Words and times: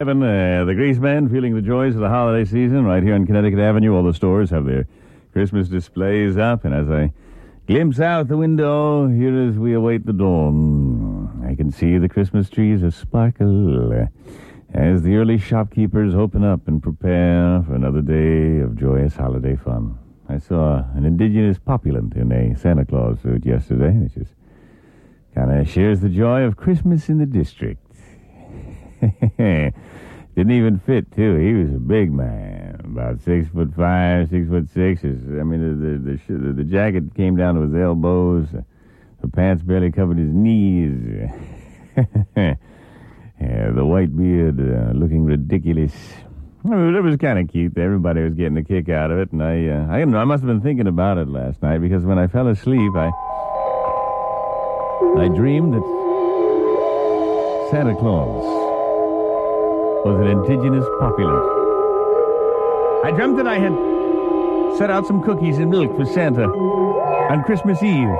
Evan, 0.00 0.20
uh, 0.24 0.64
the 0.64 0.72
Greaseman, 0.72 1.30
feeling 1.30 1.54
the 1.54 1.62
joys 1.62 1.94
of 1.94 2.00
the 2.00 2.08
holiday 2.08 2.44
season 2.44 2.84
right 2.84 3.00
here 3.00 3.14
on 3.14 3.24
Connecticut 3.26 3.60
Avenue. 3.60 3.94
All 3.94 4.02
the 4.02 4.12
stores 4.12 4.50
have 4.50 4.66
their 4.66 4.88
Christmas 5.32 5.68
displays 5.68 6.36
up, 6.36 6.64
and 6.64 6.74
as 6.74 6.90
I 6.90 7.12
glimpse 7.68 8.00
out 8.00 8.26
the 8.26 8.36
window, 8.36 9.06
here 9.06 9.48
as 9.48 9.56
we 9.56 9.72
await 9.72 10.04
the 10.04 10.12
dawn, 10.12 11.46
I 11.48 11.54
can 11.54 11.70
see 11.70 11.96
the 11.96 12.08
Christmas 12.08 12.50
trees 12.50 12.82
a 12.82 12.90
sparkle 12.90 13.92
uh, 13.92 14.06
as 14.72 15.02
the 15.02 15.14
early 15.14 15.38
shopkeepers 15.38 16.16
open 16.16 16.42
up 16.42 16.66
and 16.66 16.82
prepare 16.82 17.62
for 17.64 17.76
another 17.76 18.02
day 18.02 18.58
of 18.58 18.76
joyous 18.76 19.14
holiday 19.14 19.54
fun. 19.54 19.96
I 20.28 20.38
saw 20.38 20.82
an 20.96 21.04
indigenous 21.04 21.60
populant 21.60 22.16
in 22.16 22.32
a 22.32 22.58
Santa 22.58 22.84
Claus 22.84 23.20
suit 23.20 23.46
yesterday, 23.46 23.92
which 23.92 24.16
is 24.16 24.26
kind 25.36 25.52
of 25.52 25.68
shares 25.70 26.00
the 26.00 26.08
joy 26.08 26.42
of 26.42 26.56
Christmas 26.56 27.08
in 27.08 27.18
the 27.18 27.26
district. 27.26 27.83
Didn't 30.34 30.52
even 30.52 30.80
fit 30.80 31.12
too. 31.12 31.36
He 31.36 31.52
was 31.52 31.72
a 31.74 31.78
big 31.78 32.12
man, 32.12 32.80
about 32.84 33.20
six 33.20 33.48
foot 33.50 33.72
five, 33.76 34.30
six 34.30 34.48
foot 34.48 34.68
six. 34.74 35.04
I 35.04 35.08
mean, 35.08 35.60
the 35.80 35.98
the, 35.98 36.38
the 36.38 36.52
the 36.54 36.64
jacket 36.64 37.14
came 37.14 37.36
down 37.36 37.54
to 37.54 37.60
his 37.62 37.74
elbows. 37.74 38.48
The 39.20 39.28
pants 39.28 39.62
barely 39.62 39.92
covered 39.92 40.18
his 40.18 40.32
knees. 40.32 41.30
yeah, 42.36 42.56
the 43.38 43.84
white 43.84 44.16
beard 44.16 44.58
uh, 44.58 44.92
looking 44.92 45.24
ridiculous. 45.24 45.94
I 46.64 46.68
mean, 46.68 46.96
it 46.96 47.00
was 47.00 47.16
kind 47.16 47.38
of 47.38 47.48
cute. 47.48 47.78
Everybody 47.78 48.22
was 48.22 48.34
getting 48.34 48.56
a 48.56 48.64
kick 48.64 48.88
out 48.88 49.10
of 49.10 49.18
it, 49.18 49.30
and 49.32 49.42
I, 49.42 49.68
uh, 49.68 49.86
I, 49.86 50.00
I 50.00 50.24
must 50.24 50.42
have 50.42 50.48
been 50.48 50.62
thinking 50.62 50.86
about 50.86 51.18
it 51.18 51.28
last 51.28 51.62
night 51.62 51.78
because 51.78 52.04
when 52.04 52.18
I 52.18 52.26
fell 52.26 52.48
asleep, 52.48 52.92
I, 52.96 53.10
I 55.16 55.28
dreamed 55.28 55.74
that 55.74 55.84
Santa 57.70 57.94
Claus 57.94 58.63
was 60.04 60.20
an 60.20 60.28
indigenous 60.28 60.84
populace. 61.00 61.48
I 63.04 63.10
dreamt 63.10 63.36
that 63.38 63.46
I 63.46 63.58
had 63.58 63.72
set 64.76 64.90
out 64.90 65.06
some 65.06 65.22
cookies 65.22 65.58
and 65.58 65.70
milk 65.70 65.96
for 65.96 66.04
Santa 66.04 66.44
on 66.44 67.42
Christmas 67.44 67.82
Eve. 67.82 68.14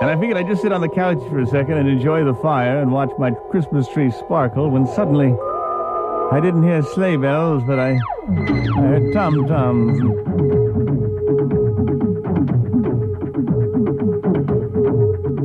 And 0.00 0.10
I 0.10 0.16
figured 0.18 0.36
I'd 0.36 0.46
just 0.46 0.62
sit 0.62 0.72
on 0.72 0.80
the 0.80 0.88
couch 0.88 1.18
for 1.28 1.40
a 1.40 1.46
second 1.46 1.78
and 1.78 1.88
enjoy 1.88 2.24
the 2.24 2.34
fire 2.34 2.80
and 2.80 2.92
watch 2.92 3.10
my 3.18 3.32
Christmas 3.50 3.88
tree 3.88 4.10
sparkle 4.10 4.70
when 4.70 4.86
suddenly 4.86 5.34
I 6.30 6.40
didn't 6.40 6.62
hear 6.62 6.82
sleigh 6.82 7.16
bells, 7.16 7.62
but 7.64 7.78
I, 7.78 7.98
I 8.28 8.80
heard 8.80 9.12
tom 9.12 9.46
toms. 9.46 10.00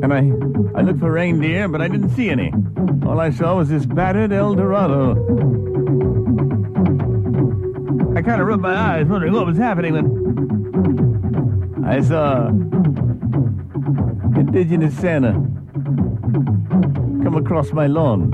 And 0.09 0.73
I, 0.75 0.79
I 0.79 0.81
looked 0.81 0.99
for 0.99 1.11
reindeer, 1.11 1.67
but 1.67 1.81
I 1.81 1.87
didn't 1.87 2.09
see 2.15 2.29
any. 2.29 2.51
All 3.05 3.19
I 3.19 3.29
saw 3.29 3.57
was 3.57 3.69
this 3.69 3.85
battered 3.85 4.31
Eldorado. 4.31 5.11
I 8.15 8.21
kind 8.23 8.41
of 8.41 8.47
rubbed 8.47 8.63
my 8.63 8.75
eyes, 8.75 9.05
wondering 9.05 9.33
what 9.33 9.45
was 9.45 9.57
happening 9.57 9.93
when 9.93 11.85
I 11.85 12.01
saw 12.01 12.47
Indigenous 14.35 14.97
Santa 14.97 15.33
come 17.23 17.35
across 17.35 17.71
my 17.71 17.85
lawn. 17.85 18.33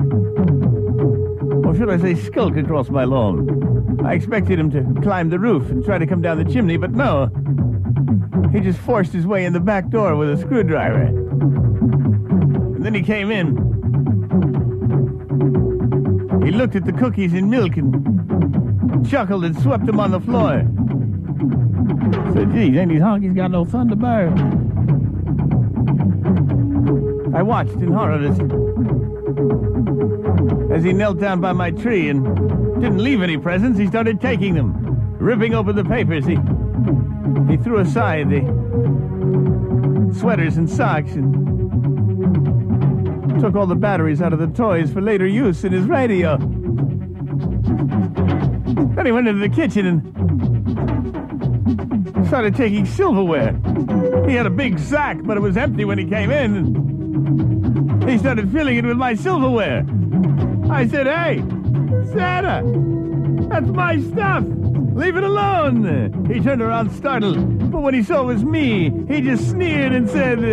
Or 1.65 1.75
should 1.75 1.89
I 1.89 1.97
say 1.97 2.15
skulk 2.15 2.55
across 2.55 2.89
my 2.89 3.03
lawn? 3.03 3.99
I 4.05 4.13
expected 4.13 4.59
him 4.59 4.71
to 4.71 5.01
climb 5.01 5.29
the 5.29 5.39
roof 5.39 5.69
and 5.69 5.83
try 5.83 5.97
to 5.97 6.07
come 6.07 6.21
down 6.21 6.37
the 6.37 6.49
chimney, 6.49 6.77
but 6.77 6.91
no. 6.91 7.29
He 8.55 8.61
just 8.61 8.79
forced 8.79 9.11
his 9.11 9.27
way 9.27 9.43
in 9.43 9.51
the 9.51 9.59
back 9.59 9.89
door 9.89 10.15
with 10.15 10.29
a 10.31 10.37
screwdriver. 10.37 11.01
And 12.75 12.85
then 12.85 12.93
he 12.93 13.01
came 13.01 13.29
in. 13.29 13.57
He 16.41 16.51
looked 16.51 16.77
at 16.77 16.85
the 16.85 16.93
cookies 16.93 17.33
and 17.33 17.51
milk 17.51 17.75
and 17.75 19.05
chuckled 19.09 19.43
and 19.43 19.59
swept 19.59 19.85
them 19.85 19.99
on 19.99 20.11
the 20.11 20.21
floor. 20.21 20.65
Said, 22.33 22.53
geez, 22.53 22.77
ain't 22.77 22.91
these 22.91 23.01
honkies 23.01 23.35
got 23.35 23.51
no 23.51 23.65
Thunderbird? 23.65 24.55
I 27.35 27.43
watched 27.43 27.73
in 27.73 27.91
horror 27.91 28.23
as, 28.23 28.39
as 30.71 30.85
he 30.85 30.93
knelt 30.93 31.19
down 31.19 31.41
by 31.41 31.51
my 31.51 31.71
tree 31.71 32.07
and 32.07 32.23
didn't 32.79 32.99
leave 32.99 33.21
any 33.21 33.37
presents. 33.37 33.77
He 33.77 33.87
started 33.87 34.21
taking 34.21 34.53
them, 34.53 34.73
ripping 35.19 35.53
open 35.53 35.75
the 35.75 35.83
papers. 35.83 36.25
He, 36.25 36.37
he 37.49 37.57
threw 37.57 37.79
aside 37.79 38.29
the 38.29 38.41
sweaters 40.19 40.57
and 40.57 40.69
socks 40.69 41.11
and 41.13 41.33
took 43.41 43.55
all 43.55 43.67
the 43.67 43.75
batteries 43.75 44.21
out 44.21 44.33
of 44.33 44.39
the 44.39 44.47
toys 44.47 44.91
for 44.91 45.01
later 45.01 45.27
use 45.27 45.63
in 45.63 45.71
his 45.71 45.85
radio. 45.85 46.37
Then 48.95 49.05
he 49.05 49.11
went 49.11 49.27
into 49.27 49.47
the 49.47 49.53
kitchen 49.53 49.85
and 49.85 50.01
started 52.27 52.55
taking 52.55 52.85
silverware. 52.85 53.53
He 54.27 54.33
had 54.33 54.45
a 54.45 54.49
big 54.49 54.79
sack, 54.79 55.19
but 55.23 55.37
it 55.37 55.41
was 55.41 55.57
empty 55.57 55.85
when 55.85 55.97
he 55.97 56.05
came 56.05 56.31
in. 56.31 58.01
He 58.07 58.17
started 58.17 58.51
filling 58.51 58.77
it 58.77 58.85
with 58.85 58.97
my 58.97 59.15
silverware. 59.15 59.85
I 60.69 60.87
said, 60.87 61.07
Hey, 61.07 61.43
Santa, 62.13 62.63
that's 63.49 63.67
my 63.67 63.99
stuff. 64.01 64.43
Leave 64.95 65.17
it 65.17 65.23
alone. 65.23 66.25
He 66.31 66.39
turned 66.39 66.61
around 66.61 66.89
startled, 66.91 67.71
but 67.71 67.81
when 67.81 67.93
he 67.93 68.01
saw 68.01 68.21
it 68.21 68.25
was 68.25 68.43
me, 68.45 68.91
he 69.07 69.21
just 69.21 69.49
sneered 69.49 69.91
and 69.91 70.09
said, 70.09 70.39
Oh, 70.39 70.43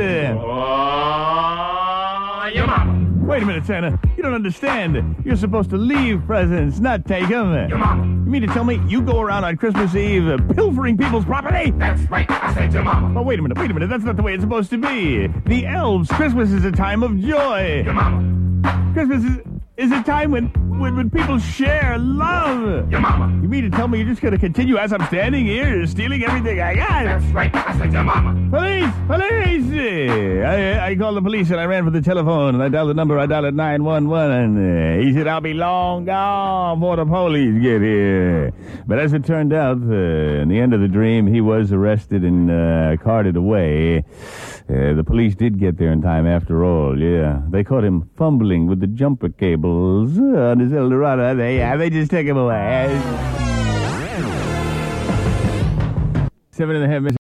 your 2.53 2.67
mama. 2.67 2.99
Wait 3.25 3.43
a 3.43 3.47
minute, 3.47 3.65
Santa. 3.65 3.99
You 4.17 4.23
don't 4.23 4.35
understand. 4.35 5.17
You're 5.25 5.37
supposed 5.37 5.71
to 5.71 5.77
leave 5.77 6.27
presents, 6.27 6.81
not 6.81 7.07
take 7.07 7.29
them. 7.29 7.69
Your 7.69 7.79
mama. 7.79 8.03
You 8.05 8.31
mean 8.31 8.43
to 8.43 8.49
tell 8.49 8.65
me 8.65 8.81
you 8.89 9.01
go 9.01 9.21
around 9.21 9.45
on 9.45 9.57
Christmas 9.57 9.95
Eve 9.95 10.27
uh, 10.29 10.39
pilfering 10.55 10.99
people's 10.99 11.25
property? 11.25 11.71
That's 11.73 12.03
right. 12.11 12.29
I 12.29 12.53
said 12.55 12.73
your 12.73 12.83
mama. 12.83 13.21
Oh, 13.21 13.23
wait 13.23 13.39
a 13.39 13.43
minute, 13.43 13.59
wait 13.59 13.71
a 13.71 13.75
minute. 13.75 13.89
That's 13.91 14.03
not 14.05 14.17
the 14.17 14.23
way 14.23 14.35
it's 14.35 14.43
supposed 14.43 14.71
to 14.71 14.79
be. 14.79 15.29
The 15.47 15.67
elves, 15.67 16.09
Christmas 16.11 16.51
is 16.51 16.65
a 16.65 16.73
time 16.73 17.03
of 17.05 17.17
joy. 17.21 17.83
Your 17.85 17.95
mama. 17.95 18.91
Christmas 18.93 19.25
is, 19.25 19.39
is 19.77 19.91
a 19.91 20.03
time 20.03 20.31
when, 20.31 20.49
when, 20.79 20.97
when 20.97 21.09
people 21.09 21.39
share 21.39 21.97
love. 21.99 22.91
Your 22.91 23.01
mama. 23.01 23.41
You 23.43 23.49
mean 23.49 23.65
to 23.65 23.71
tell 23.71 23.89
me 23.89 23.99
you're 23.99 24.09
just 24.09 24.21
going 24.21 24.33
to 24.33 24.39
continue 24.39 24.77
as 24.77 24.93
I'm 24.93 25.05
standing 25.07 25.47
here, 25.47 25.87
stealing 25.87 26.23
everything 26.23 26.61
I 26.61 26.75
got? 26.75 27.05
That's 27.05 27.25
right. 27.33 27.55
I 27.55 27.79
said 27.79 27.93
your 27.93 28.05
mama. 28.05 28.51
Police! 28.51 28.93
Police! 29.07 30.43
I, 30.45 30.89
I 30.89 30.97
called 30.97 31.17
the 31.17 31.23
police 31.23 31.51
and 31.51 31.59
I 31.59 31.65
ran 31.65 31.85
for 31.85 31.91
the 31.91 32.03
telephone 32.03 32.55
and 32.55 32.63
I 32.63 32.69
dialed 32.69 32.91
the 32.91 32.95
number. 32.95 33.19
I 33.19 33.25
dialed 33.25 33.55
911 33.55 34.37
and 34.37 35.01
uh, 35.01 35.03
he 35.03 35.15
said, 35.15 35.27
I'll 35.27 35.41
be 35.41 35.55
long 35.55 36.05
gone 36.05 36.79
before 36.79 36.97
the 36.97 37.07
police 37.07 37.63
get 37.63 37.81
here. 37.81 38.53
But 38.87 38.99
as 38.99 39.15
it 39.15 39.25
turned 39.25 39.55
out, 39.55 39.79
uh, 39.79 40.43
in 40.43 40.49
the 40.49 40.61
end 40.61 40.75
of 40.75 40.81
the 40.81 40.89
dream, 40.89 41.27
he 41.27 41.41
was 41.41 41.73
arrested 41.73 42.25
and 42.25 42.51
uh, 42.51 43.03
carted 43.03 43.37
away. 43.37 44.05
Uh, 44.69 44.95
the 44.95 45.05
police 45.05 45.35
did 45.35 45.59
get 45.59 45.77
there 45.79 45.93
in 45.93 46.01
time 46.01 46.27
after 46.27 46.65
all, 46.65 46.99
yeah. 46.99 47.43
They 47.49 47.65
caught 47.65 47.85
him 47.85 48.09
fumbling 48.17 48.67
with 48.67 48.81
the 48.81 48.87
jumper 48.87 49.29
cables 49.63 50.19
on 50.19 50.59
his 50.59 50.73
Eldorado. 50.73 51.35
They, 51.35 51.59
yeah, 51.59 51.77
they 51.77 51.91
just 51.91 52.11
took 52.11 52.27
him 52.27 52.37
away. 52.37 52.89
Seven 56.51 56.77
and 56.77 56.85
a 56.85 56.89
half 56.89 57.03
minutes. 57.03 57.17